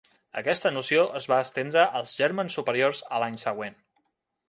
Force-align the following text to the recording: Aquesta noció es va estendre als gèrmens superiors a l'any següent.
Aquesta 0.39 0.71
noció 0.77 1.03
es 1.19 1.27
va 1.33 1.39
estendre 1.49 1.85
als 2.01 2.17
gèrmens 2.25 2.59
superiors 2.61 3.07
a 3.19 3.25
l'any 3.25 3.43
següent. 3.47 3.83